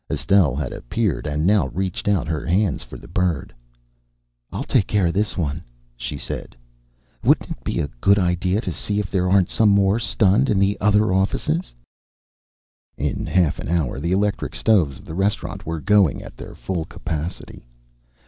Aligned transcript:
Estelle 0.09 0.55
had 0.55 0.73
appeared 0.73 1.27
and 1.27 1.45
now 1.45 1.67
reached 1.67 2.07
out 2.07 2.27
her 2.27 2.43
hands 2.43 2.81
for 2.81 2.97
the 2.97 3.07
bird. 3.07 3.53
"I'll 4.51 4.63
take 4.63 4.87
care 4.87 5.05
of 5.05 5.13
this 5.13 5.37
one," 5.37 5.63
she 5.95 6.17
said. 6.17 6.55
"Wouldn't 7.23 7.51
it 7.51 7.63
be 7.63 7.79
a 7.79 7.87
good 8.01 8.17
idea 8.17 8.61
to 8.61 8.71
see 8.71 8.97
if 8.99 9.11
there 9.11 9.29
aren't 9.29 9.49
some 9.51 9.69
more 9.69 9.99
stunned 9.99 10.49
in 10.49 10.57
the 10.57 10.75
other 10.81 11.13
offices?" 11.13 11.75
In 12.97 13.27
half 13.27 13.59
an 13.59 13.67
hour 13.69 13.99
the 13.99 14.11
electric 14.11 14.55
stoves 14.55 14.97
of 14.97 15.05
the 15.05 15.13
restaurant 15.13 15.67
were 15.67 15.79
going 15.79 16.23
at 16.23 16.35
their 16.35 16.55
full 16.55 16.85
capacity. 16.85 17.67